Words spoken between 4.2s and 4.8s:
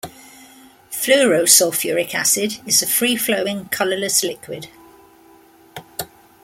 liquid.